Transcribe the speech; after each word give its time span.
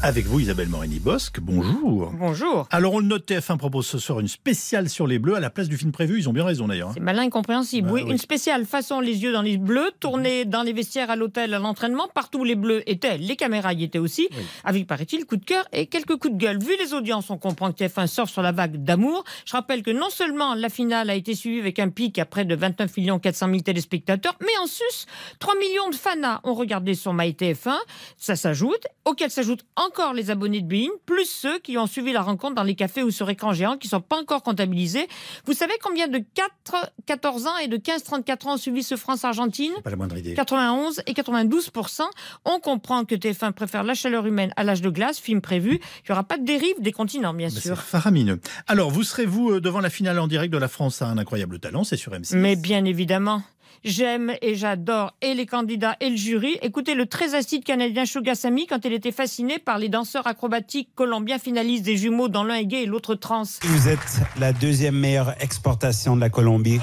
Avec 0.00 0.26
vous, 0.26 0.38
Isabelle 0.38 0.68
Morini-Bosque, 0.68 1.40
bonjour. 1.40 2.12
Bonjour. 2.16 2.68
Alors, 2.70 2.94
on 2.94 3.00
le 3.00 3.06
note, 3.06 3.28
TF1 3.28 3.56
propose 3.56 3.84
ce 3.84 3.98
soir 3.98 4.20
une 4.20 4.28
spéciale 4.28 4.88
sur 4.88 5.08
les 5.08 5.18
Bleus 5.18 5.34
à 5.34 5.40
la 5.40 5.50
place 5.50 5.68
du 5.68 5.76
film 5.76 5.90
prévu. 5.90 6.18
Ils 6.20 6.28
ont 6.28 6.32
bien 6.32 6.44
raison 6.44 6.68
d'ailleurs. 6.68 6.90
hein. 6.90 6.94
C'est 6.94 7.00
malin 7.00 7.22
et 7.24 7.30
compréhensible. 7.30 7.88
Bah 7.88 7.94
oui, 7.94 8.02
oui. 8.04 8.12
une 8.12 8.18
spéciale 8.18 8.64
façon 8.64 9.00
les 9.00 9.24
yeux 9.24 9.32
dans 9.32 9.42
les 9.42 9.56
bleus, 9.58 9.90
tournée 9.98 10.44
dans 10.44 10.62
les 10.62 10.72
vestiaires, 10.72 11.10
à 11.10 11.16
l'hôtel, 11.16 11.52
à 11.52 11.58
l'entraînement. 11.58 12.06
Partout 12.14 12.38
où 12.38 12.44
les 12.44 12.54
bleus 12.54 12.88
étaient, 12.88 13.18
les 13.18 13.34
caméras 13.34 13.72
y 13.72 13.82
étaient 13.82 13.98
aussi. 13.98 14.28
Oui. 14.30 14.44
Avec, 14.62 14.86
paraît-il, 14.86 15.26
coup 15.26 15.36
de 15.36 15.44
cœur 15.44 15.64
et 15.72 15.86
quelques 15.86 16.16
coups 16.16 16.32
de 16.32 16.38
gueule. 16.38 16.60
Vu 16.62 16.76
les 16.78 16.94
audiences, 16.94 17.28
on 17.30 17.36
comprend 17.36 17.72
que 17.72 17.82
TF1 17.82 18.06
sort 18.06 18.28
sur 18.28 18.42
la 18.42 18.52
vague 18.52 18.76
d'amour. 18.84 19.24
Je 19.46 19.52
rappelle 19.52 19.82
que 19.82 19.90
non 19.90 20.10
seulement 20.10 20.54
la 20.54 20.68
finale 20.68 21.10
a 21.10 21.16
été 21.16 21.34
suivie 21.34 21.58
avec 21.58 21.80
un 21.80 21.88
pic 21.88 22.20
à 22.20 22.24
près 22.24 22.44
de 22.44 22.54
29 22.54 22.94
400 23.20 23.46
000 23.48 23.60
téléspectateurs, 23.62 24.36
mais 24.42 24.56
en 24.62 24.68
sus, 24.68 25.06
3 25.40 25.56
millions 25.56 25.90
de 25.90 25.96
fanas 25.96 26.40
ont 26.44 26.54
regardé 26.54 26.94
sur 26.94 27.12
MyTF1. 27.12 27.74
Ça 28.16 28.36
s'ajoute, 28.36 28.86
auquel 29.04 29.30
s'ajoutent 29.32 29.64
encore 29.88 30.12
les 30.12 30.30
abonnés 30.30 30.60
de 30.60 30.66
Bein, 30.68 30.88
plus 31.06 31.24
ceux 31.24 31.58
qui 31.60 31.78
ont 31.78 31.86
suivi 31.86 32.12
la 32.12 32.22
rencontre 32.22 32.54
dans 32.54 32.62
les 32.62 32.74
cafés 32.74 33.02
ou 33.02 33.10
sur 33.10 33.28
écran 33.30 33.52
géant 33.52 33.76
qui 33.76 33.86
ne 33.86 33.90
sont 33.90 34.00
pas 34.00 34.16
encore 34.16 34.42
comptabilisés. 34.42 35.08
Vous 35.46 35.54
savez 35.54 35.72
combien 35.82 36.08
de 36.08 36.18
4, 36.34 36.92
14 37.06 37.46
ans 37.46 37.56
et 37.58 37.68
de 37.68 37.76
15-34 37.76 38.48
ans 38.48 38.54
ont 38.54 38.56
suivi 38.56 38.82
ce 38.82 38.96
France-Argentine? 38.96 39.72
Pas 39.82 39.90
la 39.90 39.96
moindre 39.96 40.16
idée. 40.16 40.34
91 40.34 41.02
et 41.06 41.12
92% 41.12 42.02
On 42.44 42.60
comprend 42.60 43.04
que 43.04 43.14
TF1 43.14 43.52
préfère 43.52 43.82
la 43.82 43.94
chaleur 43.94 44.26
humaine 44.26 44.52
à 44.56 44.64
l'âge 44.64 44.82
de 44.82 44.90
glace, 44.90 45.18
film 45.18 45.40
prévu. 45.40 45.80
Il 45.80 46.10
n'y 46.10 46.12
aura 46.12 46.24
pas 46.24 46.36
de 46.38 46.44
dérive 46.44 46.74
des 46.80 46.92
continents, 46.92 47.34
bien 47.34 47.48
c'est 47.48 47.60
sûr. 47.60 47.78
faramineux. 47.80 48.40
Alors, 48.66 48.90
vous 48.90 49.02
serez-vous 49.02 49.52
euh, 49.52 49.60
devant 49.60 49.80
la 49.80 49.90
finale 49.90 50.18
en 50.18 50.26
direct 50.28 50.52
de 50.52 50.58
la 50.58 50.68
France 50.68 51.02
à 51.02 51.06
un 51.08 51.18
incroyable 51.18 51.58
talent 51.58 51.84
C'est 51.84 51.96
sur 51.96 52.12
M6. 52.12 52.36
Mais 52.36 52.56
bien 52.56 52.84
évidemment. 52.84 53.42
J'aime 53.84 54.34
et 54.42 54.54
j'adore 54.54 55.14
et 55.22 55.34
les 55.34 55.46
candidats 55.46 55.96
et 56.00 56.10
le 56.10 56.16
jury. 56.16 56.58
Écoutez 56.62 56.94
le 56.94 57.06
très 57.06 57.34
acide 57.34 57.64
canadien 57.64 58.04
Sami 58.34 58.66
quand 58.66 58.84
il 58.84 58.92
était 58.92 59.12
fasciné 59.12 59.58
par 59.58 59.78
les 59.78 59.88
danseurs 59.88 60.26
acrobatiques 60.26 60.90
colombiens 60.94 61.38
finalistes 61.38 61.84
des 61.84 61.96
jumeaux 61.96 62.28
dans 62.28 62.44
l'un 62.44 62.56
est 62.56 62.66
gay 62.66 62.82
et 62.82 62.86
l'autre 62.86 63.14
trans. 63.14 63.44
Vous 63.62 63.88
êtes 63.88 64.20
la 64.38 64.52
deuxième 64.52 64.96
meilleure 64.96 65.34
exportation 65.42 66.16
de 66.16 66.20
la 66.20 66.30
Colombie. 66.30 66.80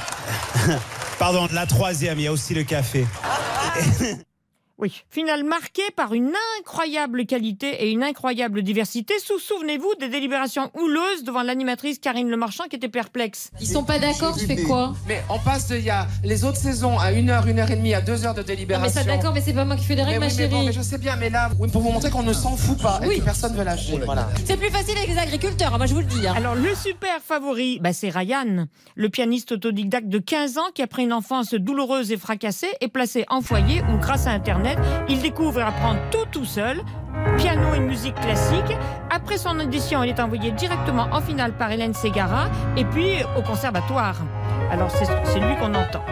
Pardon, 1.20 1.48
la 1.54 1.66
troisième, 1.66 2.20
il 2.20 2.24
y 2.24 2.28
a 2.28 2.32
aussi 2.32 2.54
le 2.54 2.64
café. 2.64 3.06
Oui, 4.78 5.04
finale 5.10 5.46
marquée 5.46 5.90
par 5.96 6.14
une 6.14 6.34
incroyable 6.60 7.26
qualité 7.26 7.86
et 7.86 7.92
une 7.92 8.04
incroyable 8.04 8.62
diversité. 8.62 9.14
Sou- 9.20 9.40
Souvenez-vous 9.40 9.96
des 10.02 10.10
délibérations 10.10 10.70
houleuses 10.74 11.24
devant 11.24 11.44
l'animatrice 11.44 11.98
Karine 11.98 12.30
Le 12.30 12.36
Marchand 12.36 12.66
qui 12.70 12.76
était 12.76 12.90
perplexe. 12.90 13.52
Ils 13.62 13.68
sont 13.68 13.86
pas 13.86 14.00
d'accord, 14.00 14.38
tu 14.38 14.46
fais 14.46 14.62
quoi? 14.64 14.94
Mais 15.08 15.24
on 15.30 15.40
passe 15.40 15.70
de 15.70 15.78
il 15.78 15.86
y 15.86 15.90
a 15.90 16.08
les 16.26 16.44
autres 16.44 16.58
saisons 16.58 17.00
à 17.00 17.06
1 17.14 17.30
heure, 17.30 17.46
1 17.48 17.58
heure 17.58 17.72
et 17.72 17.78
demie, 17.78 17.94
à 17.94 18.02
2 18.02 18.26
heures 18.26 18.34
de 18.34 18.42
Non, 18.42 18.46
mais 18.50 18.56
délibération. 18.56 18.94
ça 19.02 19.06
d'accord, 19.06 19.34
mais 19.34 19.40
c'est 19.40 19.54
pas 19.54 19.64
moi 19.64 19.78
qui 19.78 19.86
fais 19.86 19.96
des 19.96 20.02
Mais 20.04 20.18
règles, 20.18 20.26
oui, 20.26 20.30
ma 20.30 20.36
mais 20.42 20.48
bon, 20.50 20.56
chérie. 20.56 20.66
mais 20.68 20.74
je 20.74 20.82
sais 20.82 20.98
bien, 20.98 21.16
mais 21.16 21.30
là, 21.30 21.52
oui, 21.58 21.70
pour 21.70 21.82
vous 21.82 21.92
montrer 21.92 22.10
qu'on 22.12 22.24
ne 22.24 22.34
s'en 22.34 22.58
fout 22.58 22.78
pas 22.82 23.00
et 23.10 23.18
que 23.20 23.24
personne 23.24 23.54
ne 23.54 23.58
veut 23.58 23.64
lâcher. 23.64 23.98
Voilà. 24.04 24.28
C'est 24.44 24.58
plus 24.58 24.70
facile 24.72 24.98
avec 24.98 25.10
les 25.10 25.18
agriculteurs, 25.18 25.74
hein, 25.74 25.78
moi 25.78 25.86
je 25.86 25.94
vous 25.94 26.02
le 26.02 26.06
dis. 26.06 26.28
hein. 26.28 26.34
Alors 26.36 26.56
le 26.56 26.76
super 26.76 27.22
favori, 27.24 27.80
bah, 27.80 27.94
c'est 27.94 28.10
Ryan, 28.10 28.68
le 28.96 29.10
pianiste 29.10 29.54
autodidacte 29.54 30.10
de 30.10 30.20
15 30.20 30.58
ans 30.58 30.70
qui 30.74 30.82
après 30.82 31.04
une 31.04 31.14
enfance 31.14 31.54
douloureuse 31.54 32.12
et 32.12 32.18
fracassée 32.18 32.68
est 32.82 32.90
placé 32.90 33.24
en 33.30 33.40
foyer 33.40 33.82
où 33.94 33.98
grâce 34.00 34.28
à 34.28 34.32
Internet, 34.32 34.65
il 35.08 35.22
découvre 35.22 35.60
et 35.60 35.64
apprend 35.64 35.96
tout 36.12 36.26
tout 36.32 36.46
seul. 36.46 36.82
Piano 37.38 37.74
et 37.74 37.80
musique 37.80 38.16
classique. 38.16 38.78
Après 39.10 39.38
son 39.38 39.60
audition, 39.60 40.04
il 40.04 40.10
est 40.10 40.20
envoyé 40.20 40.52
directement 40.52 41.08
en 41.12 41.22
finale 41.22 41.54
par 41.54 41.72
Hélène 41.72 41.94
Ségara 41.94 42.50
et 42.76 42.86
puis 42.86 43.24
au 43.38 43.42
conservatoire. 43.42 44.16
Alors 44.72 44.92
c'est 44.92 45.06
c'est 45.24 45.40
lui 45.40 45.56
qu'on 45.58 45.74
entend. 45.74 46.04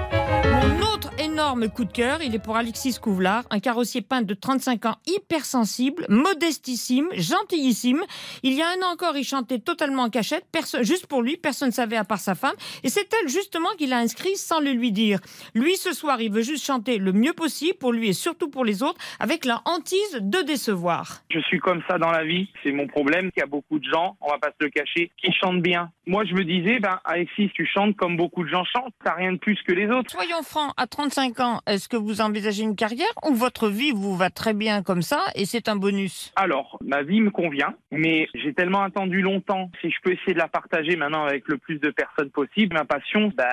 Mon 0.45 0.93
autre 0.93 1.09
énorme 1.33 1.67
coup 1.67 1.83
de 1.83 1.91
cœur, 1.91 2.21
il 2.21 2.35
est 2.35 2.43
pour 2.43 2.57
Alexis 2.57 2.99
Couvlar, 3.01 3.43
un 3.49 3.59
carrossier 3.59 4.03
peintre 4.03 4.27
de 4.27 4.35
35 4.35 4.85
ans, 4.85 4.97
hypersensible, 5.07 6.05
modestissime, 6.07 7.07
gentillissime. 7.13 8.03
Il 8.43 8.53
y 8.53 8.61
a 8.61 8.67
un 8.67 8.85
an 8.85 8.93
encore, 8.93 9.17
il 9.17 9.23
chantait 9.23 9.57
totalement 9.57 10.03
en 10.03 10.09
cachette, 10.11 10.45
juste 10.81 11.07
pour 11.07 11.23
lui, 11.23 11.35
personne 11.35 11.69
ne 11.69 11.73
savait 11.73 11.97
à 11.97 12.03
part 12.03 12.19
sa 12.19 12.35
femme. 12.35 12.53
Et 12.83 12.89
c'est 12.89 13.11
elle 13.19 13.29
justement 13.29 13.69
qui 13.79 13.87
l'a 13.87 13.97
inscrit 13.97 14.35
sans 14.35 14.59
le 14.59 14.73
lui 14.73 14.91
dire. 14.91 15.21
Lui, 15.55 15.75
ce 15.75 15.91
soir, 15.91 16.21
il 16.21 16.31
veut 16.31 16.43
juste 16.43 16.63
chanter 16.63 16.99
le 16.99 17.13
mieux 17.13 17.33
possible 17.33 17.79
pour 17.79 17.93
lui 17.93 18.09
et 18.09 18.13
surtout 18.13 18.51
pour 18.51 18.63
les 18.63 18.83
autres, 18.83 18.99
avec 19.19 19.43
la 19.43 19.63
hantise 19.65 20.19
de 20.21 20.43
décevoir. 20.43 21.23
Je 21.31 21.39
suis 21.39 21.57
comme 21.57 21.81
ça 21.89 21.97
dans 21.97 22.11
la 22.11 22.23
vie, 22.23 22.47
c'est 22.61 22.71
mon 22.71 22.85
problème. 22.85 23.31
Il 23.35 23.39
y 23.39 23.43
a 23.43 23.47
beaucoup 23.47 23.79
de 23.79 23.89
gens, 23.91 24.17
on 24.21 24.29
va 24.29 24.37
pas 24.37 24.49
se 24.49 24.63
le 24.63 24.69
cacher, 24.69 25.09
qui 25.17 25.31
chantent 25.33 25.63
bien. 25.63 25.89
Moi, 26.05 26.25
je 26.25 26.35
me 26.35 26.43
disais, 26.43 26.79
ben, 26.79 26.99
Alexis, 27.05 27.49
tu 27.55 27.65
chantes 27.65 27.95
comme 27.95 28.17
beaucoup 28.17 28.43
de 28.43 28.49
gens 28.49 28.65
chantent, 28.65 28.93
t'as 29.03 29.15
rien 29.15 29.33
de 29.33 29.37
plus 29.37 29.57
que 29.65 29.71
les 29.71 29.89
autres. 29.89 30.11
Soyons 30.11 30.43
francs, 30.43 30.73
à 30.77 30.85
35 30.85 31.22
ans, 31.39 31.61
est-ce 31.67 31.87
que 31.89 31.97
vous 31.97 32.21
envisagez 32.21 32.63
une 32.63 32.75
carrière 32.75 33.07
ou 33.27 33.33
votre 33.33 33.67
vie 33.69 33.91
vous 33.91 34.15
va 34.15 34.29
très 34.29 34.53
bien 34.53 34.83
comme 34.83 35.01
ça 35.01 35.21
et 35.35 35.45
c'est 35.45 35.67
un 35.69 35.75
bonus? 35.75 36.31
Alors, 36.35 36.77
ma 36.85 37.01
vie 37.03 37.21
me 37.21 37.31
convient, 37.31 37.73
mais 37.91 38.27
j'ai 38.33 38.53
tellement 38.53 38.83
attendu 38.83 39.21
longtemps. 39.21 39.69
Si 39.81 39.89
je 39.89 39.95
peux 40.03 40.11
essayer 40.11 40.33
de 40.33 40.37
la 40.39 40.47
partager 40.47 40.95
maintenant 40.95 41.25
avec 41.25 41.47
le 41.47 41.57
plus 41.57 41.79
de 41.79 41.89
personnes 41.89 42.29
possible, 42.29 42.75
ma 42.75 42.85
passion, 42.85 43.31
ben, 43.35 43.47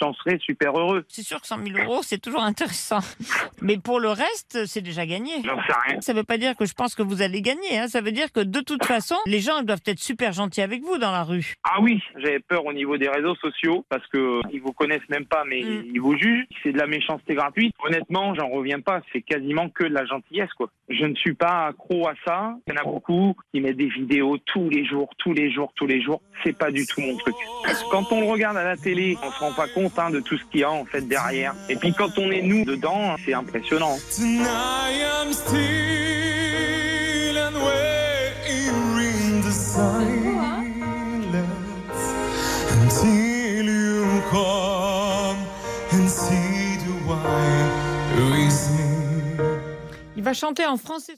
j'en 0.00 0.12
serais 0.14 0.38
super 0.38 0.78
heureux. 0.78 1.04
C'est 1.08 1.22
sûr 1.24 1.40
que 1.40 1.46
100 1.46 1.64
000 1.66 1.78
euros, 1.78 2.00
c'est 2.02 2.18
toujours 2.20 2.42
intéressant. 2.42 3.00
Mais 3.62 3.78
pour 3.78 4.00
le 4.00 4.08
reste, 4.10 4.66
c'est 4.66 4.82
déjà 4.82 5.06
gagné. 5.06 5.32
J'en 5.44 5.56
sais 5.56 5.72
rien. 5.88 6.00
Ça 6.00 6.12
ne 6.12 6.18
veut 6.18 6.24
pas 6.24 6.38
dire 6.38 6.56
que 6.56 6.66
je 6.66 6.74
pense 6.74 6.94
que 6.94 7.02
vous 7.02 7.22
allez 7.22 7.42
gagner. 7.42 7.78
Hein. 7.78 7.88
Ça 7.88 8.00
veut 8.00 8.12
dire 8.12 8.30
que 8.32 8.40
de 8.40 8.60
toute 8.60 8.84
façon, 8.84 9.16
les 9.26 9.40
gens 9.40 9.62
doivent 9.62 9.82
être 9.86 9.98
super 10.00 10.32
gentils 10.32 10.62
avec 10.62 10.82
vous 10.82 10.98
dans 10.98 11.12
la 11.12 11.22
rue. 11.24 11.54
Ah 11.64 11.80
oui, 11.80 12.00
j'avais 12.16 12.40
peur 12.40 12.64
au 12.66 12.72
niveau 12.72 12.96
des 12.98 13.08
réseaux 13.08 13.34
sociaux 13.36 13.84
parce 13.88 14.06
que 14.08 14.18
euh, 14.18 14.40
ils 14.52 14.60
vous 14.60 14.72
connaissent 14.72 15.08
même 15.08 15.26
pas, 15.26 15.44
mais 15.44 15.62
Mm. 15.64 15.84
ils 15.94 16.00
vous 16.00 16.16
jugent. 16.16 16.44
C'est 16.62 16.72
de 16.72 16.78
la 16.78 16.86
méchanceté 16.86 17.13
gratuite. 17.28 17.74
Honnêtement, 17.84 18.34
j'en 18.34 18.48
reviens 18.48 18.80
pas. 18.80 19.00
C'est 19.12 19.22
quasiment 19.22 19.68
que 19.68 19.84
de 19.84 19.94
la 19.94 20.04
gentillesse, 20.04 20.52
quoi. 20.56 20.68
Je 20.88 21.04
ne 21.04 21.14
suis 21.14 21.34
pas 21.34 21.66
accro 21.66 22.08
à 22.08 22.14
ça. 22.24 22.56
Il 22.66 22.74
y 22.74 22.78
en 22.78 22.80
a 22.80 22.84
beaucoup 22.84 23.34
qui 23.52 23.60
mettent 23.60 23.76
des 23.76 23.88
vidéos 23.88 24.38
tous 24.38 24.68
les 24.68 24.84
jours, 24.84 25.08
tous 25.18 25.32
les 25.32 25.50
jours, 25.52 25.72
tous 25.74 25.86
les 25.86 26.02
jours. 26.02 26.20
C'est 26.42 26.56
pas 26.56 26.70
du 26.70 26.86
tout 26.86 27.00
mon 27.00 27.16
truc. 27.16 27.34
Quand 27.90 28.12
on 28.12 28.20
le 28.20 28.26
regarde 28.26 28.56
à 28.56 28.64
la 28.64 28.76
télé, 28.76 29.16
on 29.22 29.30
se 29.30 29.40
rend 29.40 29.52
pas 29.54 29.68
compte 29.68 29.98
hein, 29.98 30.10
de 30.10 30.20
tout 30.20 30.36
ce 30.36 30.44
qu'il 30.44 30.60
y 30.60 30.64
a 30.64 30.70
en 30.70 30.84
fait 30.84 31.02
derrière. 31.02 31.54
Et 31.68 31.76
puis 31.76 31.92
quand 31.92 32.18
on 32.18 32.30
est 32.30 32.42
nous 32.42 32.64
dedans, 32.64 33.16
c'est 33.24 33.34
impressionnant. 33.34 33.96
Il 50.16 50.22
va 50.22 50.32
chanter 50.32 50.66
en 50.66 50.76
français. 50.76 51.16